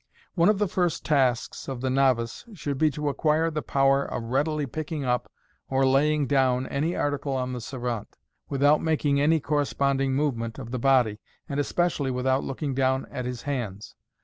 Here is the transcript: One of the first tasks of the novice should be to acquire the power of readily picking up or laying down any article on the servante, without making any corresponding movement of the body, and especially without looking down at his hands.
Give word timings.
One 0.33 0.49
of 0.49 0.57
the 0.57 0.67
first 0.67 1.05
tasks 1.05 1.67
of 1.67 1.81
the 1.81 1.91
novice 1.91 2.43
should 2.55 2.79
be 2.79 2.89
to 2.89 3.07
acquire 3.09 3.51
the 3.51 3.61
power 3.61 4.03
of 4.03 4.23
readily 4.23 4.65
picking 4.65 5.05
up 5.05 5.31
or 5.69 5.85
laying 5.85 6.25
down 6.25 6.65
any 6.65 6.95
article 6.95 7.33
on 7.33 7.53
the 7.53 7.61
servante, 7.61 8.17
without 8.49 8.81
making 8.81 9.21
any 9.21 9.39
corresponding 9.39 10.13
movement 10.15 10.57
of 10.57 10.71
the 10.71 10.79
body, 10.79 11.19
and 11.47 11.59
especially 11.59 12.09
without 12.09 12.43
looking 12.43 12.73
down 12.73 13.05
at 13.11 13.25
his 13.25 13.43
hands. 13.43 13.93